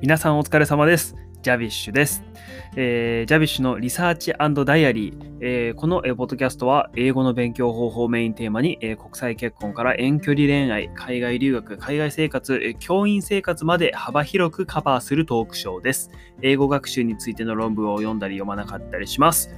[0.00, 1.16] 皆さんお疲れ様です。
[1.42, 2.22] ジャビッシュです。
[2.76, 5.38] えー、ジャビッシュのリサーチダイアリー。
[5.40, 16.12] えー、この、ポッドキャストは英語の勉強方法をメインテーマに、えー、国際結婚から遠距離恋愛、海外留学、海外生活、教員生活まで幅広くカバーするトークショーです。
[16.42, 19.50] 英語学習についての論文を読んだり読まなかったりします。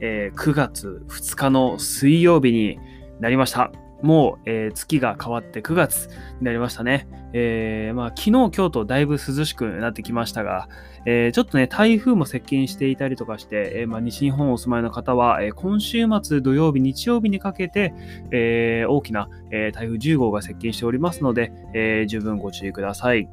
[0.00, 2.78] えー、9月2日の水曜日に
[3.20, 3.70] なりました。
[4.04, 6.08] もう、えー、月が変わって9月
[6.38, 7.08] になりましたね。
[7.32, 10.68] えー、まあ、昨日、今日とだいぶ涼しくなってきましたが、
[11.06, 17.92] えー、ちょっとね、台風も接近していたりとかして、えまあ、西日本お住まいの方は、え今週末土曜日、日曜日にかけて、
[18.30, 23.28] え大きな、え台風10号が接近しておりますので、え十分ご注意ください。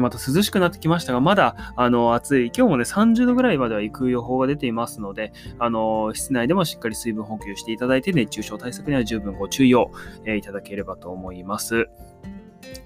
[0.00, 9.90] また涼しくなってきましたが、まだあの暑い、今日もね、30度ぐらいまでは行く予報が出ていますので、あの室内でもしっかり水分補給していただいて、熱中症対策には十分ご注意を、
[10.24, 11.88] えいただければと思います。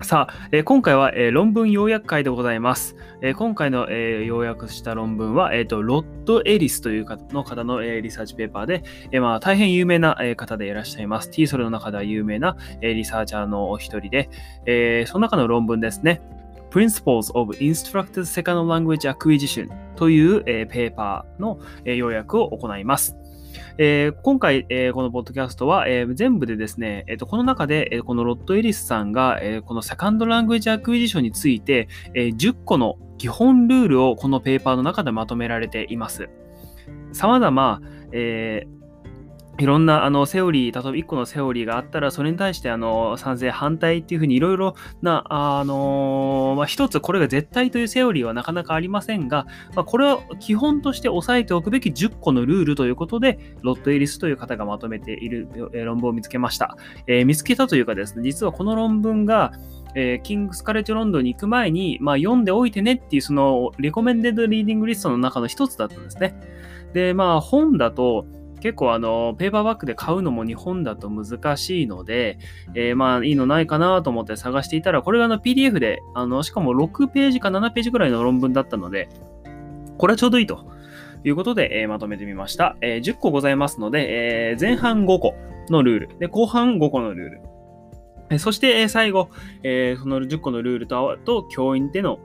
[0.03, 2.97] さあ、えー、今回は、えー、論文要約会でございます。
[3.23, 8.83] えー、今回の、え要約した論文は、えーと、ロッド・エリスという方の方の、えリサーチペーパーで、
[9.13, 11.31] えまあ、大変有名な、え方でいらっしゃいます。
[11.31, 14.29] T ソルの中では有名な、えリサーチャーのお一人で、
[14.67, 16.21] えその中の論文ですね。
[16.71, 23.17] Principles of Instructed Second Language Acquisition という、えー、ペーパーの、えー、要約を行います。
[23.79, 36.29] えー、今回、えー、このポッドキャストは、えー、全部でですね、えーと、この中で、えー、このロッド・エリスさんが、えー、この Second Language Acquisition について、えー、10個の基本ルールをこのペーパーの中でまとめられています。
[37.13, 37.81] 様々、
[38.13, 38.76] えー、
[39.59, 56.77] いろんなあのセオリー、例えば1個のセオリーがあったら、それに対してあの賛成、反対っていうふうにいろいろな、あのまあ、一つこれが絶対というセオリーはなかなかありませんが、まあ、これは基本として押さえておくべき10個のルールということで、ロッド・エリスという方がまとめている論文を見つけました。
[57.07, 59.53] えー、見つけたというかですね、実はこの論文が、
[59.95, 66.39] えー、キングスカレッジロンドンに行く前に、まあ、読んでおいてねっていうそのレコメンデッドリーディングリストの中の一つだったんですね。
[66.93, 68.27] で、まあ本だと、
[68.61, 72.39] 結構あの、ペーパーバッグで買うのも日本だと難しいので、
[72.75, 79.09] えー、まあいいのないかなと思って探していたら、これがあの PDF で、あの、しかも6ページか7ページぐらいの論文だったので、
[79.99, 80.67] これはちょうどいいと
[81.25, 82.77] いうことで、えー、まとめてみました。
[82.81, 85.35] えー、10個ございますので、え前半5個
[85.71, 88.39] のルール、で、後半5個のルール。
[88.39, 89.29] そして、最後、
[89.63, 92.19] えその10個のルールと、と教員での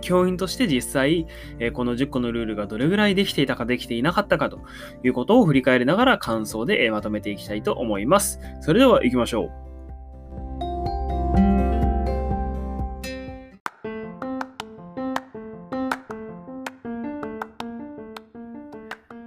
[0.00, 1.26] 教員として実際、
[1.72, 4.60] この10個のルールがどれぐらいできていたかできていなかったかと
[5.02, 8.40] いうことを振り返りながら感想で、まとめていきたいと思います。
[8.60, 9.64] それでは行きましょう。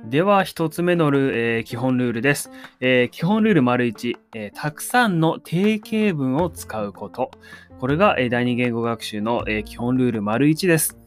[0.09, 2.50] では、一つ目のル、えー、基本ルールです。
[2.80, 7.30] えー、基本ルール丸1、えー、たくさんの定型文を使うこと。
[7.79, 10.97] これが、第二言語学習の、基本ルール丸1です。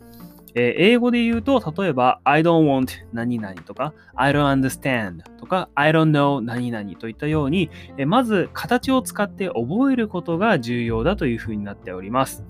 [0.54, 7.70] 英語で言うと、例えば、I don't want 何々とか、I don't understand とか、I don't know 何々といったように、
[8.06, 12.44] まず形を使って覚えることが重要だというふうになっております。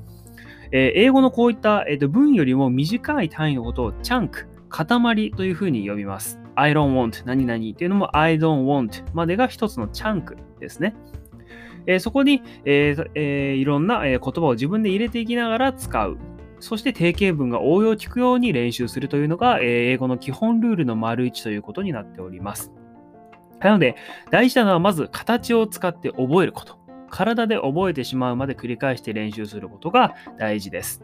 [0.71, 6.39] 英語のこういった、文よりも短い単位のことをチャンク、塊というふうに呼びます。
[6.57, 10.95] I don't want 何々っていうのも I don't want までが一つのチャンクですね。
[11.87, 16.19] えー、そこに、えーえー、いろんな言葉を自分で入れていきながら使う。
[16.61, 22.71] そして定型文が応用を聞くように練習するというのが、え英語の基本ルールの丸一ということになっております。
[23.61, 23.97] なので、
[24.31, 26.80] 大事なのはまず形を使って覚えること。
[27.11, 31.03] 体で覚えてしまうまで繰り返して練習することが大事です。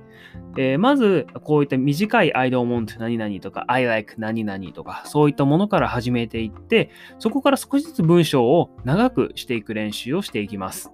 [0.57, 10.93] えー、まず、こういった短い I don't want 何々とか I like 何々とかそういったものから始めていって、そこから少しずつ文章を長くしていく練習をしていきます。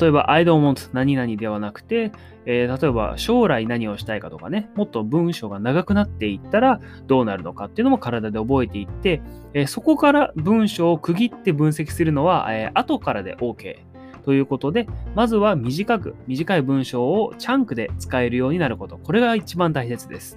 [0.00, 2.10] 例えば I don't want 何々ではなくて、
[2.44, 9.22] えー、例えば将来何をしたいかとかね、もっと文章が長くなっていったらどうなるのかっていうのも体で覚えていって、
[9.54, 13.85] えー、そこから文章を区切って分析するのは、えー、後からで OK
[14.26, 18.98] ということで、まずは短く、短い文章をチャンクで使えるようになること。
[18.98, 20.36] これが一番大切です。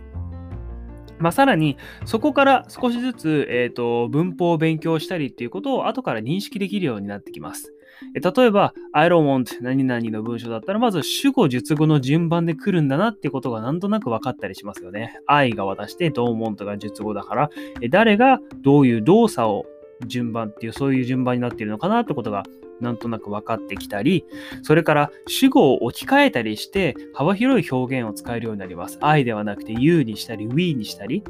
[1.18, 1.76] まあ、さらに、
[2.06, 7.74] そこから少しずつ、えーと、文法を勉強したりっていうことを後から認識できるようになってきます。
[8.14, 15.16] 例えば、I don't want 何々の文章だったら、まず主語、述語の順番で来るんだなっていうことがなんとなく分かったりしますよね。
[15.26, 17.50] I が渡して、don't want が述語だから、
[17.90, 19.66] 誰がどういう動作を
[20.06, 22.44] 順番っていう、そういう順番になっているのかなってことが
[22.82, 24.26] なんとなく分かってきたり、
[24.64, 28.98] それから主語を置き換えたりして、幅広い表現を使えるようになります。
[29.02, 31.24] I ではなくて You にしたり、We にしたり。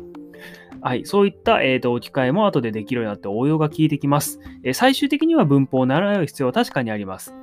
[0.82, 4.40] はい、そういった、えーと、置き換えも後でできるようになって応用が効いてきます。
[4.64, 7.34] えー、最終的には文法を習う必要は確かにあります。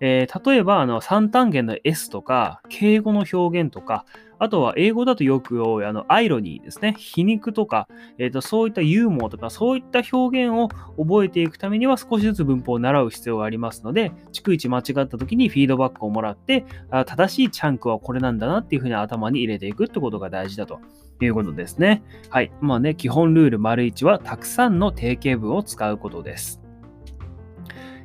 [0.00, 4.04] えー、例えばあの三単元の S とか敬語の表現とか
[4.38, 7.88] あとは英語だとよく多いあのアイロニーですね皮肉とか、
[8.18, 10.68] えーと、そういったユーモアとかそういった表現を
[11.02, 20.80] 覚えていくためには少しずつ文法を習う必要がありますので逐一間違った時にフィードバックをもらってあ正しいチャンクはこれなんだなっていうふうに頭に入れていくってことが大事だと
[21.20, 22.02] いうことですね。
[22.30, 22.52] はい。
[22.60, 26.60] まあね、基本ルール丸1はたくさんの定型文を使うことです。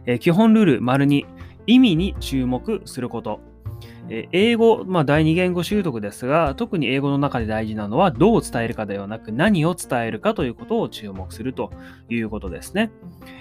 [0.05, 1.25] えー、基本ルール丸2、
[1.67, 3.39] 意味に注目すること。
[4.09, 11.71] え英語、まあ、第二言語習得ですが、特に英語の中で大事なのは、どう伝えるかではなく、何を伝えるかということを注目すると
[12.09, 12.91] いうことですね。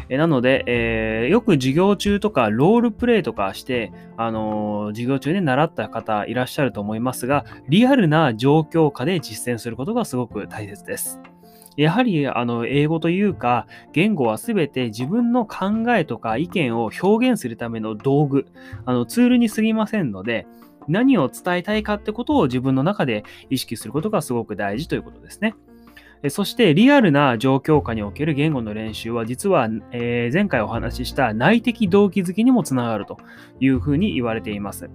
[0.09, 11.21] えなので、えー、よく授業中とか、ロールプレイとかして、あのー、授業中で習った方いらっしゃると思いますが、リアルな状況下で実践することがすごく大切です。
[11.77, 18.47] やはりあの英語というか言語は全て自分の考えとか意見を表現するための道具、
[18.85, 20.47] あのツールに過ぎませんので、
[20.89, 25.55] 何を伝えたいかってことを自分の中で意識することがすごく大事ということですね。
[26.29, 33.19] そしてリアルな状況下における言語の練習は実は、え、前回お話しした内的動機づきにもつながると
[33.59, 34.89] いうふうに言われています。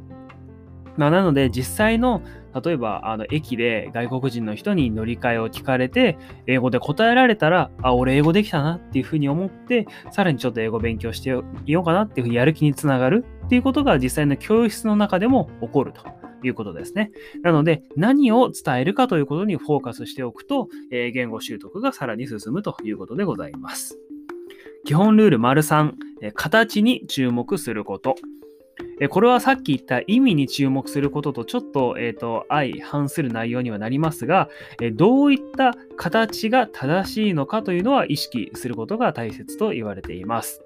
[0.96, 2.22] まあ、なので実際の
[2.62, 6.18] 例えばあの駅で外国人の人に乗り換えを聞かれて
[6.48, 11.32] 英語で答えられたらあ俺英語できたなっていうふうに思ってさらにちょっと英語勉強して
[11.66, 16.02] みようかなっていうふうにやる気につながるっていうことが実際の教室の中でも起こると
[16.44, 17.12] いうことですね。
[17.44, 23.98] なので何を伝えるかということにフォーカスしておくと、えー、言語習得がさらに進むということでございます。
[24.86, 25.94] 基本ルール丸3、
[26.34, 28.16] 形に注目すること。
[29.10, 34.50] これはさっき言った意味に注目することとちょっと,、えーと、相反する内容にはなりますが、
[34.94, 40.64] どういった形が正しいのかというのは意識することが大切と言われています。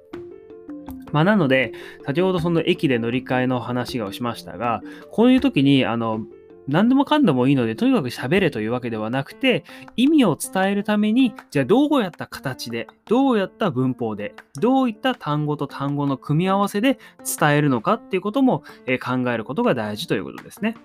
[1.11, 1.73] まあ、なので、
[2.05, 4.81] 先ほどその駅で乗り換えの話をしましたが、
[5.11, 6.21] こういう時に、あの、
[6.71, 9.65] 何でもかんでもいいので、とにかく喋れというわけではなくて、
[9.97, 16.97] 意味を伝えるために、じゃあどうやった形で、どうやった文法で、どういった単語と単語の組み合わせで
[17.39, 20.75] 伝えるのかっていうことも、え考えることが大事ということですね。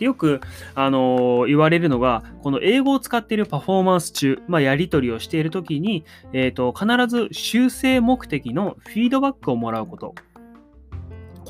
[0.00, 0.40] よく、
[0.74, 10.14] あのー、言われるのが、この英語を使っているパフォーマンス中、まあ、やり取りをしているときに、えーと、必ず修正目的のフィードバックをもらうこと。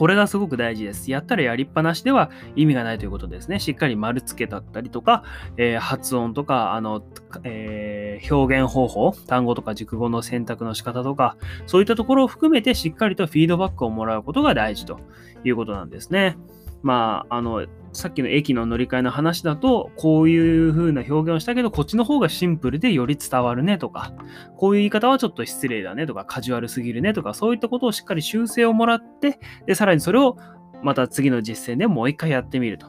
[0.01, 1.11] これがすごく大事です。
[1.11, 3.61] やったらやりっぱなしでは意味がないということですね。
[3.61, 5.25] しっかり丸付けだったりとか、
[5.59, 7.03] えー、発音とか、あの、
[7.45, 11.37] えー、表現方法、単語とか熟語の選択の仕方とか、
[11.67, 15.01] そういったところを含めてしっかりとフィードバックをもらうことが大事と
[15.45, 16.39] いうことなんですね。
[16.83, 24.13] まあ、あの、さっきの駅の乗り換えの話だと、こういう風な表現をしたけど、こっちの方がシンプルでより伝わるねとか、
[24.57, 30.37] こういう言い方はちょっと失礼だねとか、カジュアルすぎるねとか、そういったことをしっかり修正をもらって、で、さらにそれを
[30.83, 32.87] また次の実践でもう一回やってみると。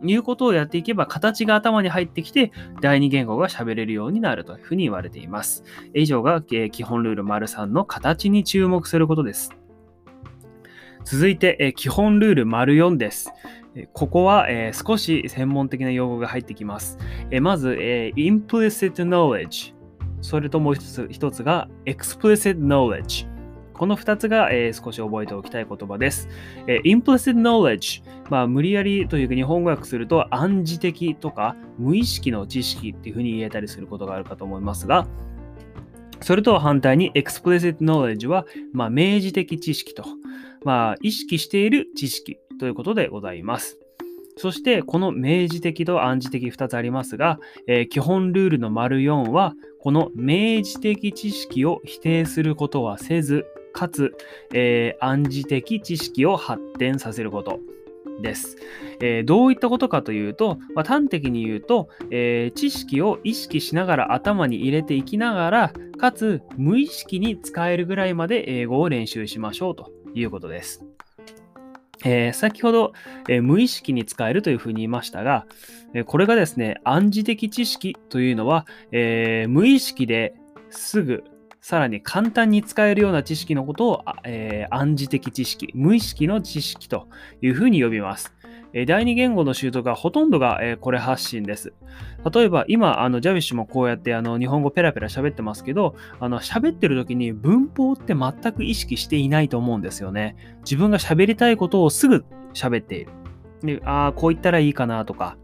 [0.00, 5.64] いうことをやっていけば、形が頭に入ってきて、第二言語が喋れるようになるというふうに言われています。
[5.92, 9.50] 以上が基本ルール丸3の形に注目することです。
[11.04, 13.32] 続いて、基本ルール丸4です。
[13.92, 16.98] ここは、えー、少し専門的な用語が入ってきます。
[17.30, 19.74] えー、まず、えー、implicit knowledge。
[20.20, 23.28] それともう一つ一つが explicit knowledge。
[23.74, 26.28] この2つが、えー、少し覚えておきたい言葉です。
[26.66, 35.06] えー、implicit knowledge、まあ、無理やりというか日本語訳すると暗示的とか無意識の知識っていうふうに言えたりすることがあるかと思いますが、
[36.20, 40.04] それとは反対に explicit knowledge は、まあ、明示的知識と、
[40.64, 43.78] まあ、意識している知識ということでございます。
[44.36, 54.16] そして、この明示的と暗示的2つありますが、えー、基本ルールの丸4は、この明示的知識を否定することはせず、かつ、
[54.54, 57.60] えー、暗示的知識を発展させること。
[58.20, 58.56] です、
[59.00, 70.84] えー、どういったことかというと、まあ、端的に言うと、えー、知識を意識しながら頭に入れていきながら、かつ無意識に使えるぐらいまで英語を練習しましょうということです。
[72.04, 72.92] えー、先ほど、
[73.28, 75.46] えー、無意識に使えるというふうに言いましたが、
[75.94, 80.34] えー、これがですね、暗示的知識というのは、え無意識で
[80.70, 81.24] すぐ、
[81.60, 87.08] さらに簡単に使えるような知識のことを、え暗示的知識、無意識の知識と
[87.42, 88.37] いうふうに呼びます。
[88.86, 91.72] 第二言語の習得はほとんどがこれ発信です。
[92.32, 100.36] 例えば今、あのジャビッシュもこうやってあの日本語ペラペラ喋ってますけど、あの喋ってる時に文法って全く意識していないと思うんですよね。
[100.60, 103.10] 自分が喋りたいことをすぐ喋っている。
[103.62, 105.36] で、ああ、こう言ったらいいかなとか、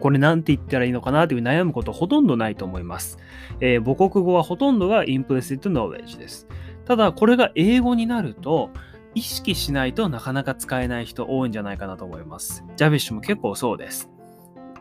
[0.00, 3.18] これなんて言ったらいいのかなという悩むことほとんどないと思います。
[3.60, 6.46] えー、母国語はほとんどが implicit knowledge です。
[6.84, 8.70] ただ、これが英語になると、
[9.18, 12.64] 意識しないとなかなか使えない人多いんじゃないかなと思います。
[12.76, 14.08] ジャビッシュも結構そうです。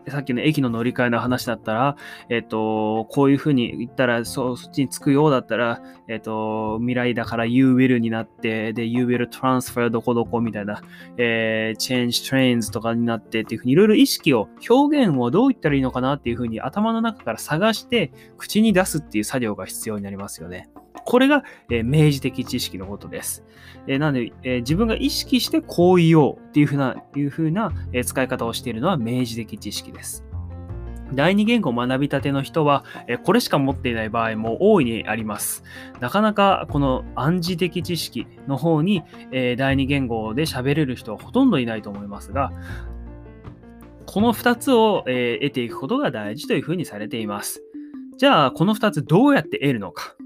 [0.10, 1.98] さっきの駅の乗り換えの話だったら、
[2.29, 10.82] えっ、と、こういうふうに言ったら、そっちに着くようだったら、えっ、と、未来だから You will になって、で、You will transfer どこどこみたいな、
[11.17, 20.70] えー、change trains とかになってっていうふうにいろいろ意識を、表現をどう言ったらいいのかなっていうふうに頭の中から探して口に出すっていう作業が必要になりますよね。
[21.08, 23.46] これが、え、明示的知識のことです。
[23.88, 30.26] え、なので、え、自分が意識してこう言おうっていうふうな、いうふうな、え使い方をしているのは明示的知識です。
[31.14, 32.84] 第二言語を学びたての人は、
[33.24, 35.64] これしか持っていない場合も大いにあります。
[36.02, 39.02] なかなかこの暗示的知識の方に、
[39.58, 42.52] 第二言語で喋れる人はほとんどいないと思いますが、
[44.06, 47.64] この2つを、得ていくことが大事というふうにされています。
[48.18, 50.18] じゃあ、この2つどうやって得るのか。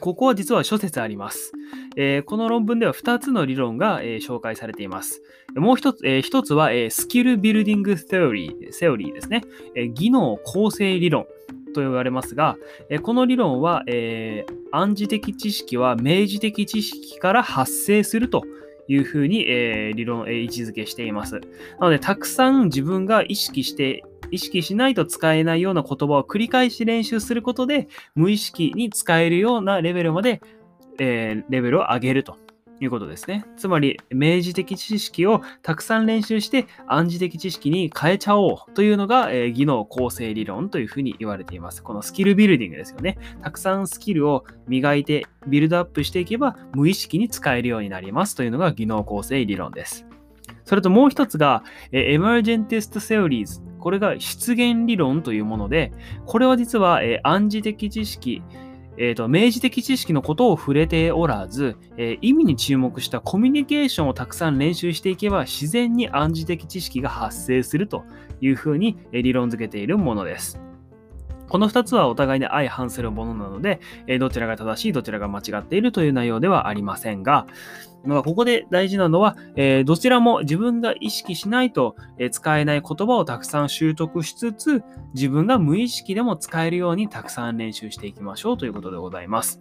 [0.00, 1.52] ここは実は諸説あります。
[1.96, 5.22] えー、この論文では2つの理論が、えー、紹介されています。
[5.54, 9.42] もう1つ、えー、1つは、えスキルビルディングセオリー、セオリーですね。
[9.74, 11.26] え技能構成理論
[11.74, 12.56] と言われますが、
[12.90, 18.42] えこの理論は、え暗示的知識は明示的知識から発生すると
[18.88, 21.40] いうふうに、え理論、え位置づけしています。
[21.80, 30.40] なので、たくさん自分が意識して意識しないと使えないような言葉を繰り返し練習することで、無意識に使えるようなレベルまで、
[30.98, 32.38] えー、レベルを上げると
[32.80, 33.44] いうことですね。
[33.56, 41.82] つまり、明示的知識をたくさん練習して、暗示的知識に変えちゃおうというのが、えー、技能構成理論というふうに言われています。
[41.82, 43.18] このスキルビルディングですよね。
[43.42, 50.06] たくさんスキルを磨いて、ビルドアップしていけば、無意識に使えるようになりますというのが技能構成理論です。
[50.64, 53.65] それともう一つが、エマージェンティストセオリーズ。
[53.86, 55.92] これが出現理論というもので、
[56.24, 58.42] これは実は、え暗示的知識、
[58.98, 68.02] えーと、明示的知識のことを触れておらず、えー、意味に注目したコミュニケーションをたくさん練習していけば自然に暗示的知識が発生すると
[68.40, 70.65] いうふうに理論づけているものです。
[71.48, 77.46] この2つはお互いに相反するものなので、えどちらが正しい、どちらが間違っているという内容ではありませんが、
[78.06, 84.82] まあ、ここで大事なのは、えー、どちらも自分が意識しないと、えー、使えない言葉をたくさん習得しつつ、
[85.14, 89.60] 自分が無意識でも使えるようにたくさん練習していきましょうということでございます。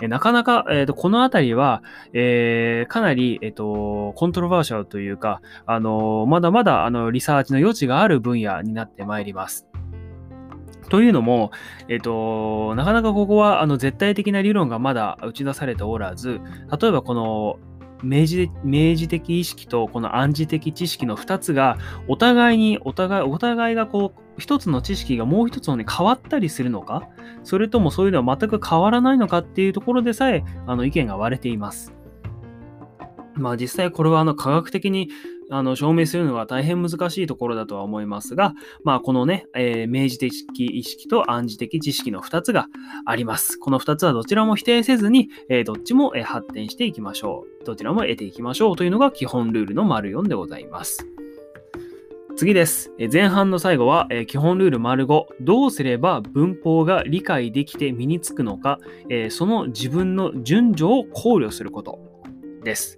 [0.00, 9.66] えー、なかなか、えーと、このあたりは、えー、かなり、えーと、コントロバーシャルというか、あのまだまだあのリサーチの余地がある分野になってまいります。
[10.92, 11.52] というのも、
[11.88, 16.38] えっ、と、なかなかここはあの絶対的な理論がまだ打ち出されておらず、
[16.78, 17.58] 例えばこの
[18.02, 27.08] 明示明示的意識とこの暗示的知識の2つがお互いにお互いお互いがこう一つの知識がもう一つのに変わったりするのか
[27.42, 31.94] それともそういうのは全く変わらないのかっていうところでさえあの意見が割れています。
[33.34, 35.08] まあ実際これはあの科学的に
[35.54, 38.54] あの証明するのは大変難しいところだとは思いますが、
[38.84, 40.32] まあ、このね、えー、明示的
[40.64, 42.68] 意識と暗示的知識の2つが
[43.04, 43.58] あります。
[43.58, 47.64] この2つはどちらも否定せずに、えー、どっちも発展していきましょう。
[47.66, 51.06] どちらも得ていきましょうというのが基本ルールの丸4でございます。
[52.34, 52.90] 次です。
[53.12, 55.26] 前半の最後は、基本ルール丸5。
[55.42, 58.78] どうすれば文法が理解できて身につくのか、
[59.28, 62.11] その自分の順序を考慮すること。
[62.62, 62.96] です。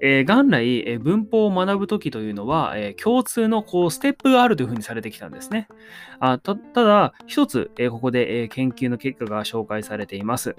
[0.00, 5.68] えー、元来、え、文法を学ぶときというのは、え、共通のこうステップがあるというふうにされてきたんですね。
[6.20, 10.56] あただ、一つ、えここで、え研究の結果が紹介されています。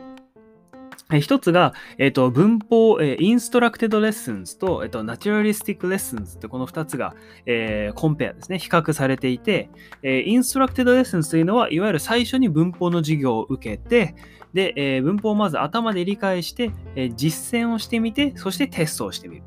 [1.20, 7.14] 一つが、えっ、と、文法、え instructed lessons と、えっ、と、 naturalistic lessons ってこの二つが、
[7.46, 9.70] え compare ですね、比較されていて、
[10.02, 14.16] え instructed lessons というのは、いわゆる最初に文法の授業を受けて、
[14.56, 19.44] で、えー、文法をまず頭で理解して、えー、実践をしてみて、そしてテストをしてみる。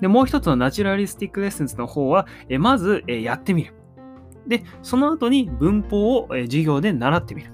[0.00, 3.74] で、もう一つの naturalistic lessons の方は、えー、まず、えやってみる。
[4.46, 7.50] で、その後に文法を、え授業で習ってみる。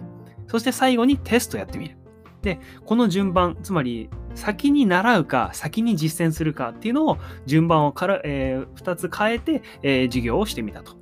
[0.47, 1.97] そして最後にテストやってみる。
[2.43, 7.17] で、この順番、つまり先に習うか、先に実践するかっていうのを
[7.47, 11.00] 順番をから、えー、2つ変えて、え、授業をしてみたと。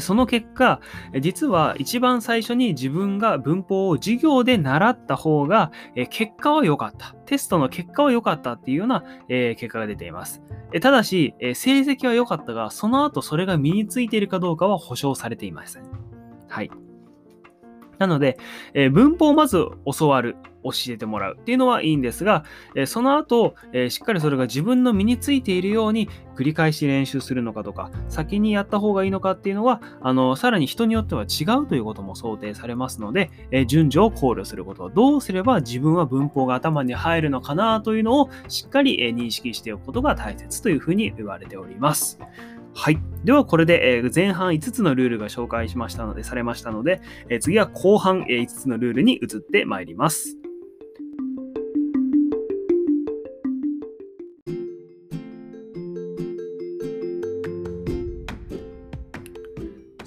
[0.00, 0.80] その結果、
[1.20, 5.70] 実は一番最初に自分が文法を授業で習った方が、
[6.10, 7.14] 結果は良かった。
[7.26, 10.42] テストの結果は良かったっていうような結果が出ています。
[10.80, 15.82] ただし、成績は良かったが、その後それが身についているかどうかは保証されていません。
[16.48, 16.70] はい。
[17.98, 18.38] なので、
[18.92, 19.66] 文法をまず
[19.98, 20.36] 教わる。
[20.64, 42.18] 教えてもらうっていうのはいいんですが、えその後、えしっかりそれが自分の身についているように繰り返し練習するのかとか、先にやった方がいいのかっていうのは、あの、さらに人によっては違うということも想定されますので、え順序を考慮すること、どうすれば自分は文法が頭に入るのかなというのをしっかり認識しておくことが大切というふうに言われております。
[42.74, 42.98] はい。
[43.24, 47.02] では、これで、前半5つのルールが紹介しましたので、されましたので、
[47.40, 50.41] 次は後半、5つのルールに移ってまいります。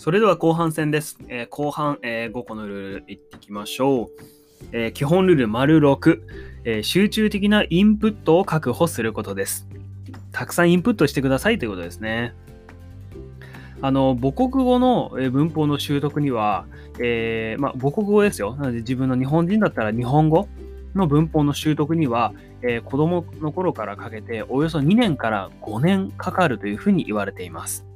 [0.05, 1.17] それでは後半戦です。
[1.29, 4.09] えー、後半、えー、5個のルールいっていきましょう。
[4.71, 6.21] えー、基本ルール丸6、
[6.63, 9.67] え集中的なインプットを確保することです。
[10.31, 12.35] たくさんインプットしてくださいということですね。
[13.81, 16.67] あの母国語の文法の習得には、
[16.99, 18.55] えー、まあ、母国語ですよ。
[18.57, 20.47] なので自分の日本人だったら日本語
[20.93, 22.31] の文法の習得には、
[22.61, 27.87] えー、子供の頃からかけておよそ2年から5年かかるというふうに言われています。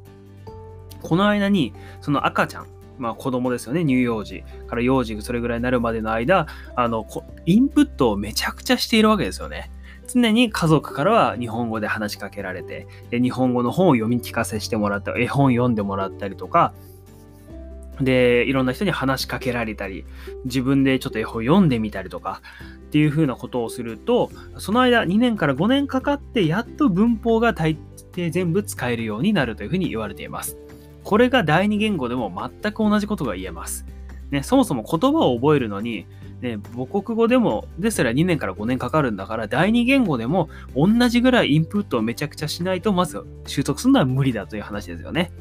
[1.01, 7.06] この間に、その赤ちゃん、まあ子供ですよね、乳幼児から幼児それぐらいになるまでの間、あの、
[7.46, 9.72] インプットをめちゃくちゃしているわけですよね。
[10.08, 16.74] 常に家族からは日本語で話しかけられて、で日本語の本を読み聞かせしてもらったり、絵本読んでもらったりとか、
[18.01, 20.06] で、いろんな人に話しかけられたり、
[20.46, 22.41] 自分でちょっと絵本読んでみたりとか、
[22.88, 27.77] っていうふうなことをすると、その間2年から5年かかって、やっと文法が大
[28.13, 30.58] 抵全部使えるようになるというふうに言われています。
[31.03, 33.86] これが第二言語でも全く同じことが言えます。
[34.32, 36.06] ね、そもそも言葉を覚えるのに、
[36.41, 45.32] ね、母国語でもですら2年から5年かかるんだから、第二言語でも同じぐらいインプットをめちゃくちゃしないと、まず習得するのは無理だという話ですよね。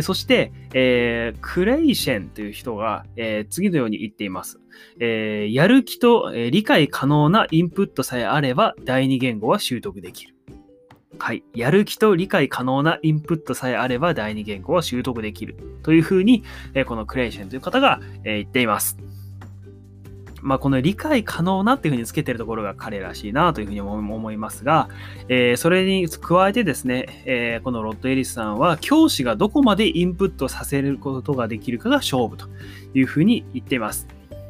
[0.00, 4.60] そして、えー、クレイシェンという人が、えー、次のように言っています。
[4.98, 10.33] えー、やる気と、理解可能なインプットさえあれば、第二言語は習得できる。
[11.18, 11.42] はい。
[11.54, 15.56] やる気と理解可能なインプットさえあれば第二言語は習得できる。
[15.82, 16.44] というふうに、
[16.74, 18.98] えこのクレイシェンという方が、え言っています。
[20.44, 24.90] まあ、この理解可能なっていうふうにつけてるところが彼らしいなというふうに思いますが、
[25.28, 32.46] え、それに加えてですね、え、このロッド・エリスさんは教師がどこまでインプットさせることができるかが勝負と
[32.92, 34.06] いうふうに言っています。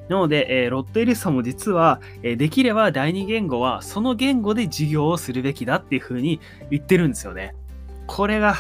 [0.09, 6.41] なので、えー、ロットエリスさんも実は、えー、できれば第二言語はその言語で授業をするべきだっていうふうに
[6.71, 7.55] 言ってるんですよね。
[8.07, 8.55] これが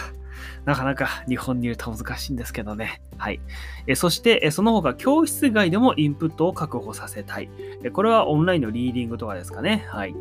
[0.64, 3.02] なかなか日本にいると難しいんですけどね。
[3.18, 3.40] はい。
[3.86, 7.50] えそして、えその他、教室外でもインプットを確保させたい。
[7.82, 9.86] えこれはオンラインのリーディングとかですかね。
[9.88, 10.14] はい。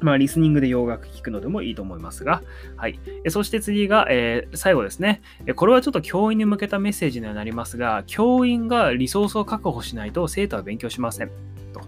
[0.00, 2.42] まあ、リスニングで洋楽聴くのでもいいと思いますが、
[2.76, 2.98] はい。
[3.28, 5.22] そして次が、えー、最後ですね。
[5.56, 11.28] これはちょっと教員に向けたメッセージにはなりますが、教員がリソースを確保しないと生徒は勉強しません。
[11.72, 11.80] と。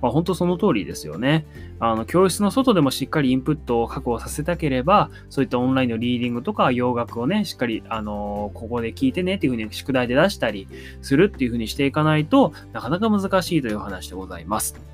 [0.00, 1.46] まあ、本当その通りですよね。
[1.80, 10.68] あの、教室の外でもしっかりインプットを確保させたければ、そういったオンラインのリーディングとか洋楽をね、しっかり、あのここで聞いてねっていうふうに宿題で出したり
[11.02, 14.93] するっていうふうにしていかないとなかなか難しいという話でございます。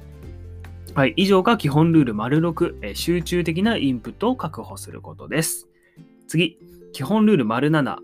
[0.95, 5.69] はい、以上が基本ルール丸6、え集中的なインプットを確保することです。
[6.27, 6.59] 次、
[6.93, 7.97] 基本ルール丸7、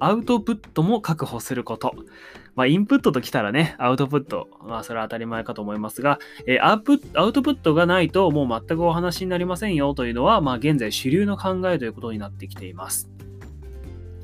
[0.00, 1.94] アウトプットも確保すること。
[2.56, 4.48] まあ、インプットときたらね、アウトプット。
[4.66, 6.82] まあ、それは当たり前かと思いますが、え、アウ
[7.14, 13.10] アウトプットがないともう全くお話になりませんよというのは、まあ、現在主流の考えということになってきています。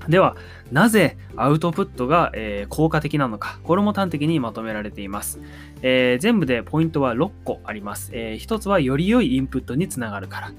[0.09, 0.37] では、
[0.73, 5.39] なぜアウトプットが、え、効果的なのか、これも端的にまとめられています。
[5.83, 8.11] えー、全部でポイントは6個あります。
[8.13, 10.53] えー、1つはより良いインプットにつながるから。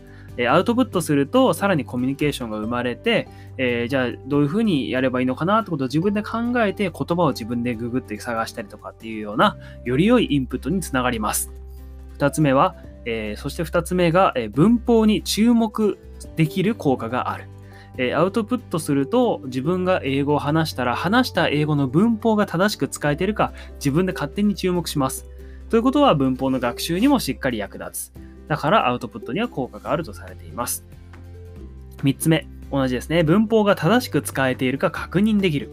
[0.45, 3.27] アウトプットすると、さらにコミュニケーションが生まれて、
[3.57, 11.51] えー、じゃあどういうふうにやればいいのかなってことを自分で考えて、言葉を自分でググって探したりとかっていうような、より良いインプットにつながります。
[12.19, 12.75] 2つ目は、
[13.05, 15.97] え、そして2つ目が、え文法に注目
[16.35, 17.45] できる効果がある。
[17.97, 25.25] えアウトプットすると自分が英語を話したら話した英語の文法が正しく使えているか自分で勝手に注目します。
[25.69, 28.13] ということは文法の学習にもしっかり役立つ。
[28.47, 30.85] だからアウトプットには効果があるとされています。
[32.03, 33.23] 3つ目、同じですね。
[33.23, 35.71] 文法が正しく使えているか確認できる。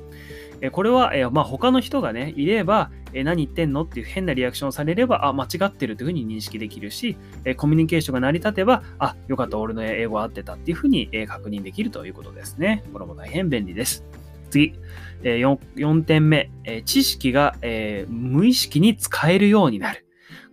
[0.70, 12.85] これは、えまあ、他の人がね、いれば、え何言ってんのっていう変なリアクションをされれば、あ、間違ってるというふうに認識できるし、えコミュニケーションが成り立てば、あ、よかった、俺の英語合ってたっていうふうに確認できるということですね。
[12.92, 14.05] これも大変便利です。
[14.50, 14.74] 次、
[15.22, 20.05] え 4, 4点目、え知識がえ無意識に使えるようになる。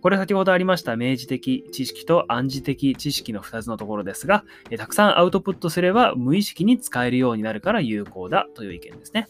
[0.02, 9.28] これ先ほどありました明示的知識と暗示的知識の2つのところですが、えたくさんアウトプットすれば無意識に使えるようになるから有効だという意見ですね。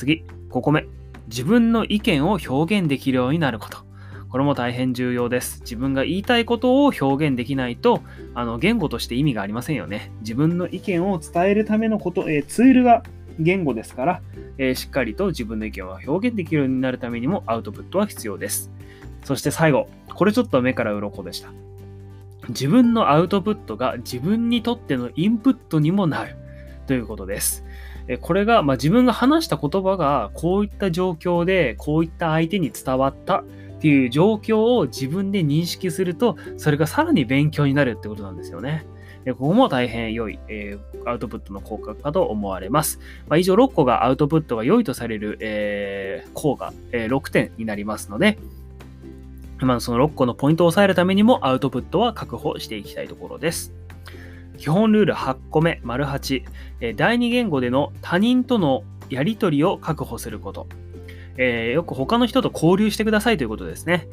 [0.00, 0.86] 次、5個目。
[1.28, 3.76] 自分の意見を表現できるようになること。
[4.30, 5.60] これも大変重要です。
[5.60, 8.00] 自分が言いたいことを表現できないと、
[8.32, 10.10] あの言語として意味がありませんよね。
[10.20, 13.02] 自分の意見を伝えるためのこと、えー、ツールが
[13.38, 14.22] 言語ですから、
[14.56, 18.70] えー、しっかりと自分の意見を表現できるようになるためにもアウトプットは必要です。
[19.24, 21.52] そして最後、これちょっと目から鱗でした。
[22.48, 26.36] 自分のアウトプットが自分にとってのインプットにもなる
[26.90, 27.64] ということです。
[28.20, 33.44] これが、まあ、自分が話した言葉がこういった状況でこういった相手に伝わったっ
[33.80, 38.84] ていう状況を自分で認識するとそれがさらに勉強になるってことなんですよね。
[39.24, 42.98] ここも大変良い、えー、アウトプットの効果かと思われます。
[43.28, 48.36] まあ、以上6個がアウトプットが良いとされる、えー、項が、えー、6点になりますので、
[49.60, 53.79] まあ、その6個のポイントを押さえるためにもアウトプットは確保していきたいところです。
[54.60, 60.66] 基本ルール8個目、丸8、第二言語での他人とのやり取りを確保すること。
[61.38, 64.06] えー、よく他の人と交流してくださいということですね。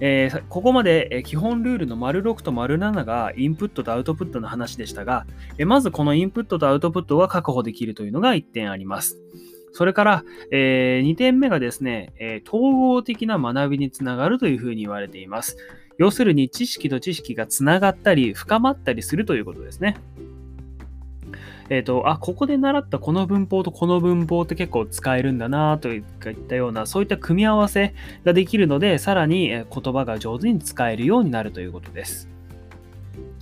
[0.00, 5.24] えー、ここまで、基本ルールの丸6と丸7がインプットとアウトプットの話でしたが、
[5.56, 9.20] えまずこのインプットとアウトプットが確保できるというのが1点あります。
[9.70, 15.56] それから、えー、2点目がですね、え、統合的な学びにつながるというふうに言われています。
[15.98, 19.96] 要するに知識と知識がつながったり深まったりするということですね。
[21.70, 26.02] えっ、ー、と、あ、ここで習ったこの文法とこの文法って結構使えるんだなといっ
[26.48, 32.28] たような、そういった組み合わせができるので、さらに言葉が上手に使えるようになるということです。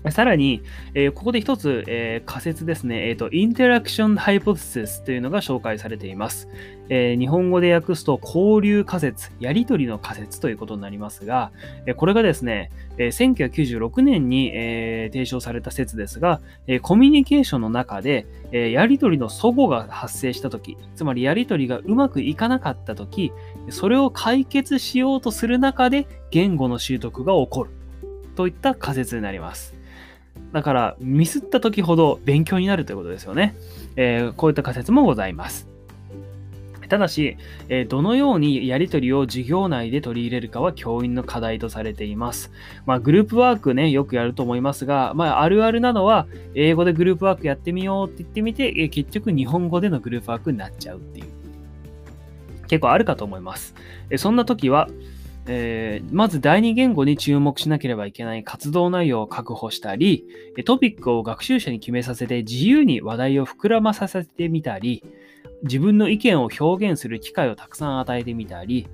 [0.08, 0.62] さらに、
[0.94, 6.48] えー、ここで一つ、えー、仮説ですね、え、ー、と、インタラクションハイポテシスというのが紹介されています。
[6.92, 11.52] え日本語で訳すと、交流仮説、やりとりの仮説ということになりますが、
[11.86, 23.32] えこれがですね、え1996年に、え提唱された説ですが、えコミュニケーションの中で、えやりとりの齟齬が発生したとき、つまりやりとりがうまくいかなかったとき、
[23.68, 27.70] それを解決しようとする中で言語の習得が起こる
[28.34, 29.79] といった仮説になります。
[30.52, 33.54] だから、ミスった時ほど勉強になるということですよね。
[33.96, 35.68] えー、こういった仮説もございます。
[36.90, 37.36] ただし、
[37.68, 42.50] えー、どのようにやり取りを授業内で取り入れるかは教員の課題とされています。
[42.84, 51.26] まあ、グループワークね、よくやると思いますが、まあ、あるあるなのは、英語でグループワークやってみようって言ってみて、えー、結局日本語でのグループワークになっちゃうっていう。
[52.66, 53.76] 結構あるかと思います。
[54.10, 54.88] えそんな時は、
[55.46, 60.24] えー、まず第二言語に注目しなければいけない活動内容を確保したり、
[60.64, 65.02] トピックを学習者に決めさせて自由に話題を膨らまさせてみたり、
[65.62, 68.86] 自分の意見を表現する機会をたくさん与えてみたり、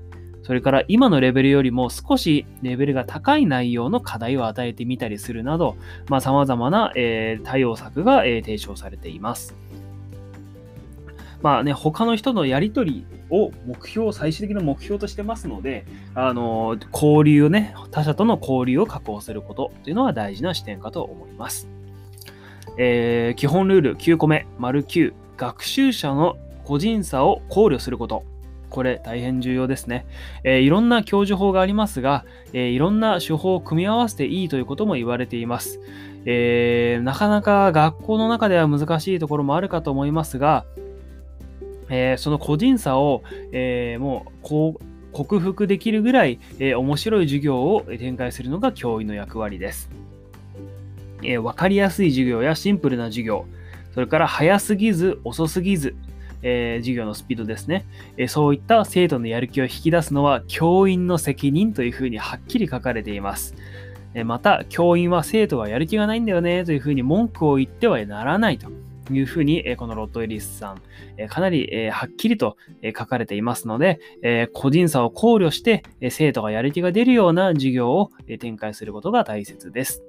[0.47, 5.77] それから今のレベルよりも少しレベルが高い内容の課題を与えてみたりするなど、
[6.09, 9.57] まあ、様々な、えー、対応策が、えー、提唱されています。
[11.43, 21.69] まあね、他の人のやりとりを目標、最終的な目標としてますので、あの、交流をね、他者との交流を確保することというのは大事な視点かと思います。
[22.79, 28.25] えー、基本ルール9個目、丸9、学習者の個人差を考慮すること。
[28.69, 30.05] これ大変重要ですね。
[30.43, 35.81] えー、いろんな教授法がありますが、えー、いろんな手法を組み合わせていいということも言われています。
[36.25, 40.67] えー、なかなか学校の中では難しいところもあるかと思いますが、
[41.89, 43.23] えー、その個人差を、
[43.53, 49.89] えー、もうこう克服できるぐらい、えー、面白い授業を展開するのが教員の役割です。
[51.23, 53.47] えー、分かりやすい授業やシンプルな授業、
[53.95, 55.97] それから早すぎず遅すぎず、
[56.43, 57.87] えー、授業のスピードですね、
[58.19, 63.55] え、そういった生徒のやる気を引き出すのは教員の責任というふうにはっきり書かれています。
[64.15, 68.69] えまた、教員は生徒はやる気がないんだよねというふうに文句を言ってはならないと。
[69.11, 70.83] いうふうに、このロットエリスさん、
[71.29, 72.57] かなりはっきりと
[72.97, 74.01] 書かれていますので、
[74.53, 80.03] 個人差を考慮して生徒がやる気が出るような授業を展開することが大切です。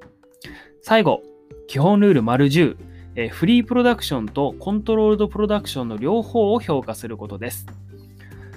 [0.81, 1.21] 最後、
[1.67, 2.77] 基本ルール丸10、
[3.29, 7.65] フリープロダクションとコントロールドプロダクションの両方を評価することです。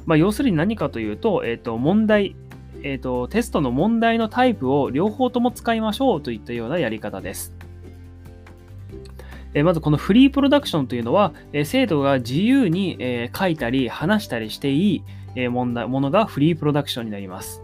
[0.07, 2.37] まあ、要するに何かというと、えっ、と、問題、
[2.83, 7.55] えっ、と、テストの問題のタイプを両方とも使いましょうといったようなやり方です。
[9.54, 15.02] えまずこのフリープロダクションというのは、え生徒が自由に、え書いたり話したりしていい、
[15.34, 17.62] え問題ものがフリープロダクションになります。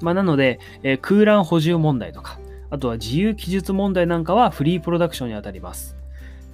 [0.00, 2.38] まあ、なので、え空欄補充問題とか、
[2.70, 5.96] あとは自由記述問題なんかはフリープロダクションにあたります。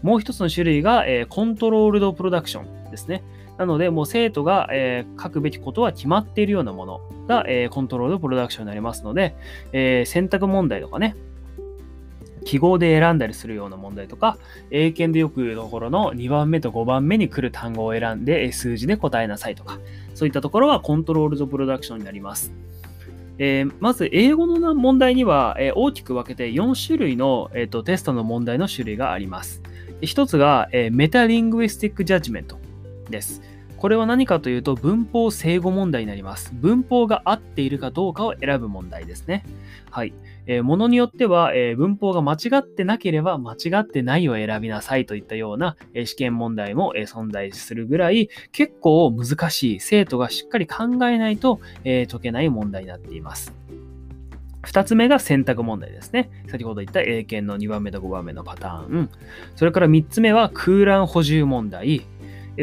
[0.03, 3.23] もう一つの種類が、えコントロールドプロダクションですね。
[3.59, 9.35] なので、もう生徒が、え、書くべきことは決まっているようなものが、え、コントロールドプロダクションになりますので、
[9.73, 11.17] え、選択問題とかね、
[12.49, 14.39] 記号で選んだりするような問題とか、
[14.71, 19.79] 英検でよく言うところの2番目と5番目に来る単語を選んで数字で答えなさいとか、
[20.15, 22.51] そういったところはコントロールドプロダクションになります。
[23.37, 29.63] えー、まず、英語の問題には、え、大きく分けて4種類の、えーと、テストの問題の種類があります。
[30.01, 32.59] 一つが、えー、メタリングイスティックジャッジメント
[33.11, 33.43] です。
[33.77, 36.51] これは何かというと文法整合問題になります。
[36.55, 39.45] 文法が合っているかどうかを選ぶ問題ですね。
[39.91, 40.13] はい。
[40.49, 53.53] えー、ものによっては、えー、文法が間違ってなければ間違ってないを選びなさいといったような、えー、試験問題も、え存在するぐらい結構難しい生徒がしっかり考えないと、え解けない問題になっています。
[54.63, 56.31] 2つ目が選択問題ですね。
[56.49, 59.11] 先ほど言った英検の2番目と5番目のパターン。
[59.55, 62.07] それから3つ目は空欄補充問題。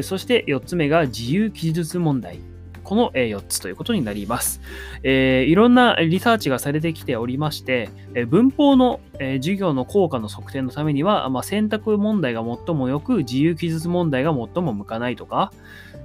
[0.01, 2.39] そして4つ目が自由記述問題。
[2.85, 4.61] この4つということになります。
[5.03, 7.89] えー、いろんなリサーチがされてきておりまして、
[8.27, 15.51] 文法の、授業の効果の測定のためには、まあ、選択問題が最も良く、自由記述問題が最も向かないとか、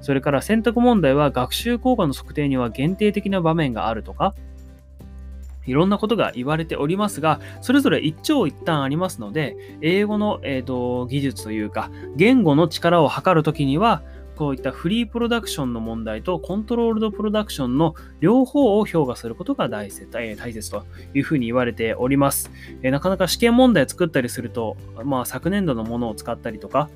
[0.00, 4.34] それから選択問題は学習効果の測定には限定的な場面があるとか、
[5.66, 14.02] いろんなことが言われておりますが、それぞれ一長一短ありますので、英語の、えーと、技術というか、言語の力を測るときには、
[14.40, 22.50] こういったフリープロダクションの問題とコントロールドプロダクションの両方を評価することが大切大切というふうに言われております。
[22.82, 26.88] えなかなか試験問題作ったりすると、まあ、昨年度のものを使ったりとか、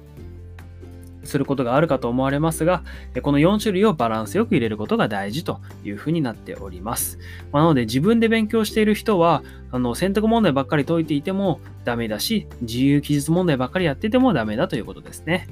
[1.24, 2.82] することがあるかと思われますが、
[3.22, 7.18] この4種類をバランスよく入れることが大事というふうになっております。
[7.52, 15.46] ま、なので自分で勉強している人は、あの選択問題ばっかり解いていてもダメだし、自由記述問題ばっかりやっててもダメだということですね。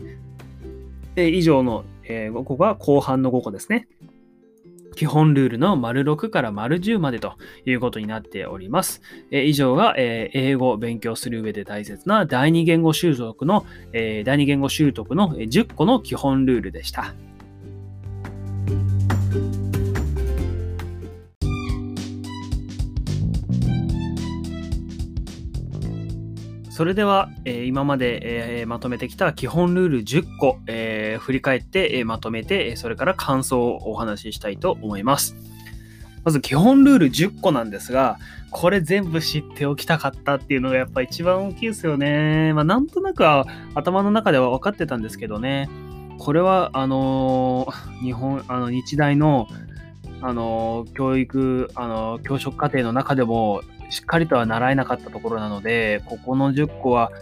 [1.14, 3.88] で以上の、え、5個が後半の5個ですね。
[4.94, 9.01] 基本ルールの丸6から丸10までということになっております。
[9.31, 17.14] え以上が、え英語を勉強する上で大切な第二言語習得の、え第二言語習得の10個の基本ルールでした。
[26.83, 35.37] それでは、えー、今まで、えー、まとめてきた基本ルール10個、えー、振り返って、えまとめて、それから感想をお話ししたいと思います。
[36.25, 38.18] まず基本ルール10個なんですが、
[38.51, 42.53] これ全部知っておきたかったっていうのがやっぱ一番大きいですよね。
[42.53, 45.71] まあなんとなくは頭の中では分かってたんですけどね。
[46.18, 49.47] これはあの日本、あの日大の
[50.21, 57.12] あの教育、あの教職課程の中でもしっかりとは習えなかったところなので、ここの10個は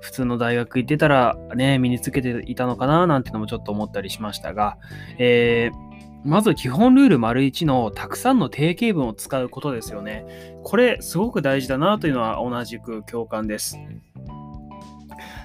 [0.00, 4.76] 普通の大学行ってたらね、身につけていたのかななんてのもちょっと思ったりしましたが、
[5.16, 10.26] えー、まず基本ルール丸1のたくさんの定型文を使うことですよね。
[10.64, 13.78] これすごく大事だなというのは同じく共感です。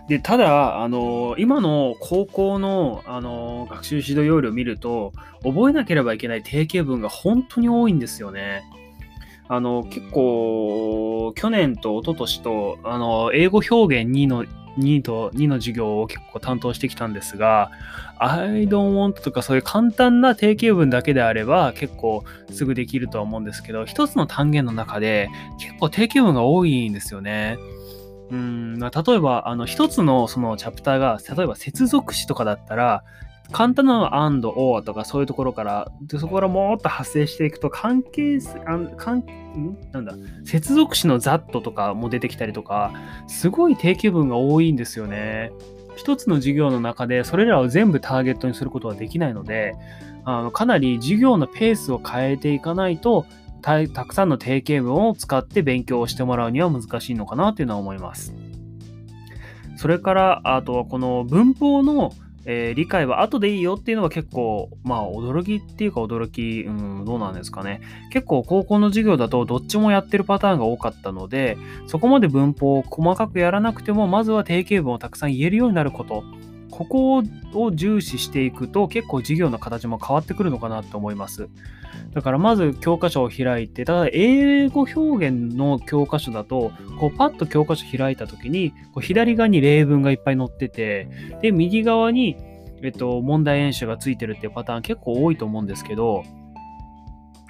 [0.10, 8.64] で、ただ、あの今の高校の、あの学習指導要領を見ると、覚えなければいけない定型文が本当に多いんですよね。
[9.50, 14.46] あの、結構、去年と一昨年と、あの、英語表現2の、
[14.78, 17.72] 2と2の授業を結構担当してきたんですが、
[18.20, 25.30] I don't want とかそういう簡単な定型文だけであれば結構すぐできるとは思うんですけど、一つの単元の中で
[25.60, 27.58] 結構定型文が多いんですよね。
[28.30, 33.04] うん、例えば、あの、一つのそのチャプターが、例えば接続詞とかだったら、
[33.52, 39.78] 簡単なのは and, or とかそういうところから、でそこからもっと発生していくと、関係す、あ関ん？
[39.92, 42.94] なんだ、接続詞の that とかも出てきたりとか、
[43.28, 45.52] すごい定型文が多いんですよね。
[45.96, 49.74] 一つの授業の中でそれらを全部ターゲットにすることはできないので、
[50.26, 53.26] あのかなり授業のペースを変えていかないと
[53.62, 58.36] た、たくさんの定型文を使って勉強をしてもらうには難しいのかなというのは思います。
[59.78, 62.12] それから、あとはこの文法の
[62.50, 67.82] えー、理解は後でいいよっていうのは結構、まあ驚きっていうか驚き、うん、どうなんですかね。
[68.10, 71.58] 結構高校の授業だとどっちもやってるパターンが多かったので、
[71.88, 76.24] そこまで文法を細かくやらなくても、まずは定型文をたくさん言えるようになること。
[76.72, 81.50] ここを重視していくと結構授業の形も変わってくるのかなと思います。
[82.14, 91.08] だからまず教科書を開いて、ただ英語表現の教科書だと、こうパッと教科書開いた時に、こう左側に例文がいっぱい載ってて、
[91.42, 92.38] で、右側に、
[92.82, 96.24] えっと、問題演習がついてるっていうパターン結構多いと思うんですけど、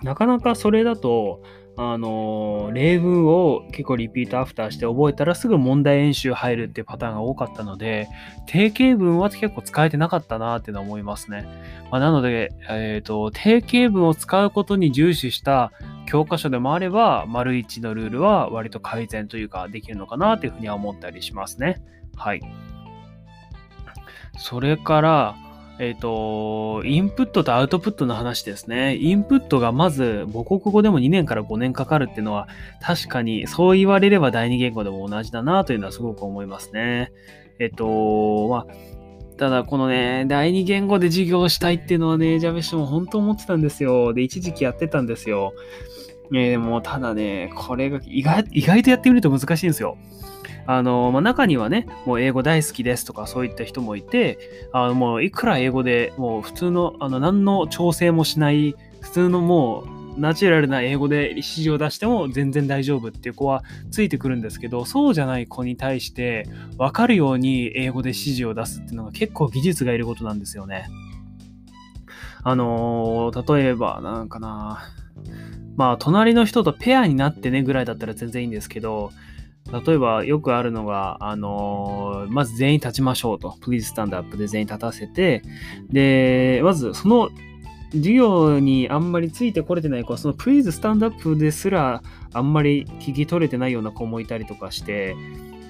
[0.04, 1.42] なかなかそれだと、
[1.80, 8.08] あの、例文を結構リピートアフターして覚えたらすぐ問題演習入るっていうパターンが多かったので、
[8.48, 11.48] 定型文は結構使えてなかったなっていうのは思いますね。
[11.92, 15.72] まあ、なので、えっ、ー、と、定型文を使うことに重視した
[16.08, 21.80] 教科書でもあれば、丸1のルールは割と改善というかできるのかなというふうには思ったりしますね。
[22.16, 22.42] はい。
[24.36, 25.36] それから、
[25.80, 28.96] えっ、ー、と、インプットとアウトプットの話ですね。
[28.98, 32.48] インプットがまず母国語でも2年から5年かかるっていうのは、
[32.82, 37.12] 確かにそう言われれば第二言語でも同じだなというのはすごく思いますね。
[37.60, 38.68] えっ、ー、と、まあ、
[39.38, 44.14] ただこのね、第二言語で授業したいっていうのはね、ジャベッシュも本当思ってたんですよ。
[44.14, 45.54] で、一時期やってたんですよ。
[46.34, 49.98] えー、でもただね、これが意外意外とやってみると難しいんですよ。
[50.68, 54.38] あの、まあ、中にはね、もう英語大好きですとかそういった人もいて、
[54.74, 70.90] あのもういくら英語でもう普通の、あの、何の調整もしない、普通のもうナチュラルな英語で指示を出しても全然大丈夫っていう子はついてくるんですけど、そうじゃない子に対して分かるように英語で指示を出すっていうのが結構技術がいることなんですよね。
[72.44, 74.80] あのー、例えば、なんかな、
[75.76, 79.12] まあ、隣の人とペアになってねぐらいだったら全然いいんですけど、
[79.72, 83.58] 例えばよくあるのが、あのー、まず全員立ちましょうと。
[83.62, 85.42] Please stand up で全員立たせて、
[85.90, 87.30] で、まずその
[87.92, 92.02] 授業にあんまりついてこれてない子は、その Please stand up ですら
[92.34, 95.16] あんまり聞き取れてないような子もいたりとかして、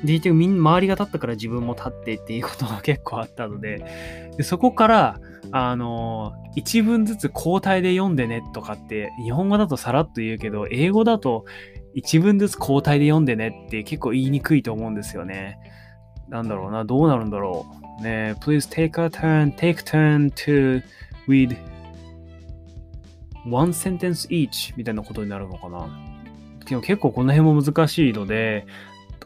[0.04, 5.20] で、結局周りが立ったから自分も立ってっていうことが結構あったので、でそこから、
[5.52, 11.46] あのー、一文ずつ交代で読んでねとかって、日本語だとさらっと言うけど、英語だと
[11.98, 15.58] 1文ずつ交代で読んでねって結構言いにくいと思うんですよね。
[16.30, 17.66] なんだろうな、どうなるんだろ
[18.00, 18.04] う。
[18.04, 20.84] ね、please take a turn, take turn to
[21.28, 21.58] read
[23.50, 25.90] one sentence each みたいなことになるのかな。
[26.82, 28.68] 結構この辺も難しいので、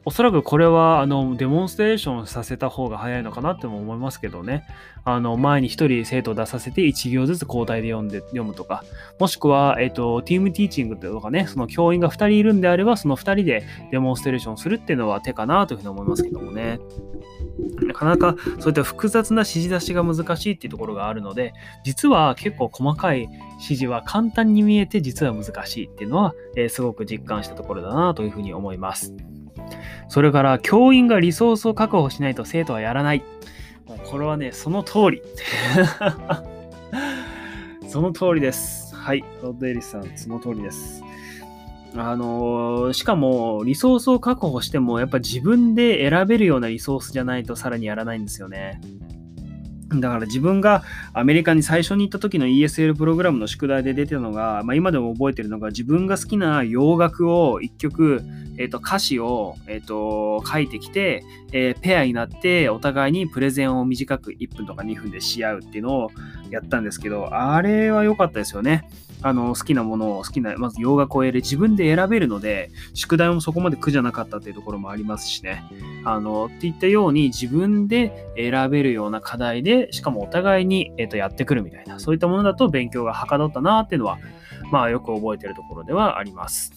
[0.04, 4.66] おそらくこれはあのデモンストレーションさせた方が早いのかなっても思いますけどね。
[5.04, 8.84] あの前に1人生徒を出させて1行ずつ交代で読んで読むとか、
[9.20, 16.80] もしくは、えっ、と、ティームティーチングとかね、その教員が2人いるんであれば、その2人でデモンストレーションするっていうのは手かなというふうに思いますけどもね。
[17.82, 23.22] なかなかそういった複雑な指示出しが難しいっていうところがあるので、実は結構細かい
[23.54, 29.14] 指示は簡単に見えて実は難しいっていうのは、えー、すごく実感したところだなというふうに思います。
[30.10, 33.24] それから教員がリソースを確保しないと生徒はやらない。
[34.10, 35.22] これはね、その通り。
[37.88, 38.96] その通りです。
[38.96, 39.24] はい。
[39.42, 41.04] ロッドエリスさん、その通りです。
[41.96, 48.80] あのー、しかも、リソースを確保しても、やっぱ自分で選べるようなリソースじゃないとさらにやらないんですよね。
[50.00, 58.22] だから自分がアメリカに最初に行った時の ESL プログラムの宿題で出てたのが、まあ、今でも覚えてるのが自分が好きな洋楽を一曲、
[58.58, 66.12] えー、と歌詞を、えー、と書いてきて、えー、ペアになってお互いにプレゼンを短く1分とか2分でし合うっていうのを
[66.52, 68.88] やったんですけど、あれは良かったですよね。
[69.24, 75.64] あの、好きなものを好きな、まず洋楽を選自分で選べるので、宿題もそこまで苦じゃなかったっていうところもありますしね。
[76.04, 84.18] あの、っていったように自分で選べるような課題で、しかもお互いに、えっ、と、やってくるみたいな、そういったものだと勉強がはかどったなっていうのは、
[84.72, 86.74] まあ、よく覚えてるところではあります。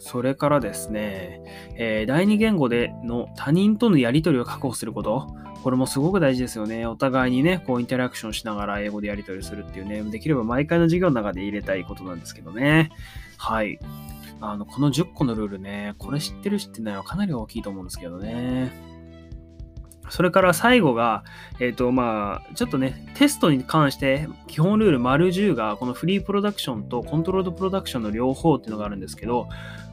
[0.00, 1.42] それからですね、
[1.76, 5.28] えー、第二言語での他人とのやり取りを確保すること。
[5.62, 6.86] これもすごく大事ですよね。
[6.86, 12.90] お互いにね、こうインタラクションしながら英語でやり取りするっていうね、できれば毎回の授業の中で入れたいことなんですけどね。
[13.36, 13.78] はい。
[14.40, 18.72] あの、この10個のルールね、これ知ってる知ってないはかなり大きいと思うんですけどね。
[20.10, 21.24] それから最後が、
[21.60, 29.48] えっ、ー、と、まあ、ちょっとね、テストに関して、基本ルール丸10が、このフリープロダクションとコントロールドプロダクションの両方っていうのがあるんですけど、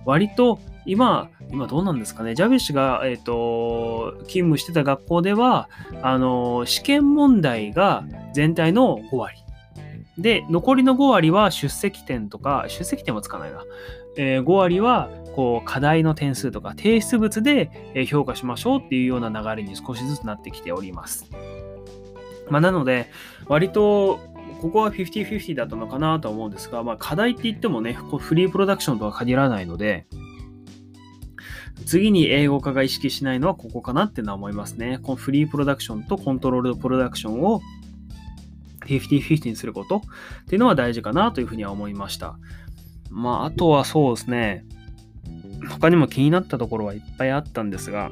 [0.08, 5.70] 割と今、今どうなんですかね、ジャビッシュが、えっ、ー、と、勤務してた学校では、
[6.02, 9.38] あの、試験問題が全体の5割。
[10.17, 13.63] で、残りの5割は出席点とか、出席点はつかないな。
[14.15, 17.70] えー、5割はこう課題の点数とか提出物で
[18.08, 21.26] 評価しましょうっていうような流れに少しずつなってきております。
[22.50, 23.12] まあ、なので、
[23.48, 24.20] 割と
[24.62, 30.08] ここは50-50だったのかなと思うんですが、まあ、課題って言ってもね、フリープロダクションとは限らないので、
[31.86, 35.00] 次に英語化が意識しないのはここかなっていうのは思いますね。
[35.04, 37.62] このフリープロダクションとコントロールドプロダクションを
[38.88, 42.38] 50-50にすることっていうのは大事かなというふうには思いました。
[43.10, 44.65] まあ、あとはそうですね、
[45.70, 48.12] 他にも気になったところはいっぱいあったんですが、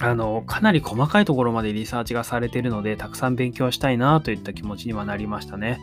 [0.00, 5.78] あの、かなり細かいところまでリサーチがされているので、たくさん勉強したいなといった気持ちにはなりましたね。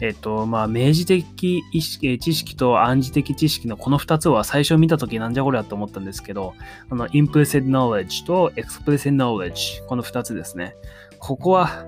[0.00, 6.54] えっと、まあ、明示的意識知識と暗示的知識のこの2つは最初見たときなんじゃこりゃと思ったんですけど、
[6.88, 10.76] あの、implicit knowledge と explicit knowledge、この2つですね。
[11.18, 11.84] ここは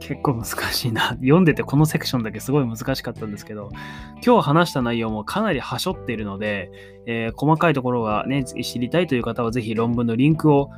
[0.00, 1.10] 結構難しいな。
[1.20, 3.70] 読んでてこのセクションだけすごい難しかったんですけど、
[4.26, 6.70] 今日話した内容もかなりはしょっているので、
[7.06, 10.70] えー、細かいところがね、知りたいという方はぜひ論文のリンクを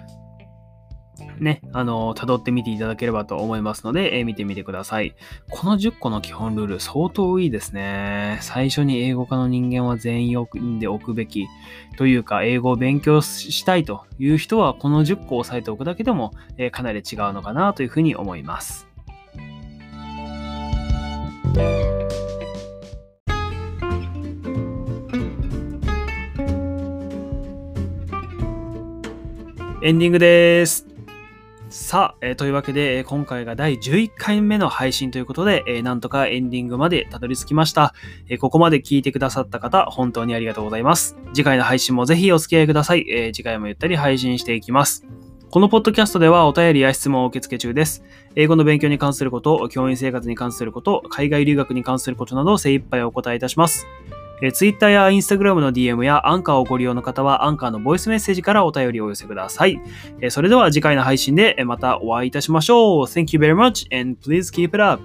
[1.39, 5.15] ね、あの、辿ってみていただければと思いますので、えー見てみてください。
[5.51, 8.39] この10個の基本ルール、相当いいですね。
[8.41, 11.47] 最初に英語科の人間は全員読んでおくべき
[11.97, 18.87] というか、英語を勉強したいという人は、この10個押さえておくだけでも、えーかなり違うのかなというふうに思います。
[29.85, 30.94] エンディングです。
[31.75, 37.95] さあ、えーというわけで、今回が第11回目の配信ということで、えーなんとかエンディングまでたどり着きました、
[38.29, 41.17] えここまで聞いてくださった方、本当にありがとうございます。
[41.35, 43.05] 次回の配信もぜひお付き合いください。
[43.11, 45.05] え次回もゆったり配信していきます。
[45.51, 48.05] このポッドキャストではお便りや質問を受け付け中です。
[48.37, 53.89] 英語の勉強に関すること、教員生活に関すること、海外留学に関することなど精一杯お答えいたします。
[54.45, 59.81] えー、Twitter や Instagram の DM やアンカーをご利用の方はアンカーのボイスメッセージからお便りをお寄せください。
[60.21, 63.05] えー、それでは次回の配信でまたお会いいたしましょう。
[63.07, 65.03] Thank you very much and please keep it up!